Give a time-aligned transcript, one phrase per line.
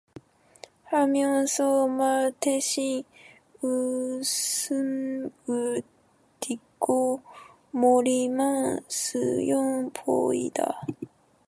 [0.85, 3.03] 하면서 말 대신
[3.61, 5.29] 웃음을
[6.39, 7.21] 띠고
[7.69, 10.81] 머리만 숙여 보인다.